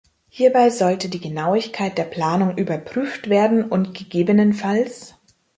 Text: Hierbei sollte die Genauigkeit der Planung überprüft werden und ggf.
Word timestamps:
Hierbei 0.29 0.71
sollte 0.71 1.09
die 1.09 1.19
Genauigkeit 1.19 1.95
der 1.99 2.05
Planung 2.05 2.57
überprüft 2.57 3.29
werden 3.29 3.63
und 3.65 3.93
ggf. 3.93 4.63